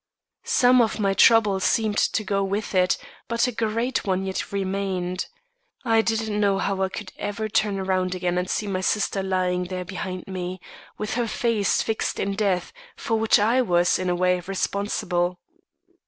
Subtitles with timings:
[0.49, 5.27] "Some of my trouble seemed to go with it, but a great one yet remained.
[5.85, 9.65] I didn't know how I could ever turn around again and see my sister lying
[9.65, 10.59] there behind me,
[10.97, 15.39] with her face fixed in death, for which I was, in a way, responsible.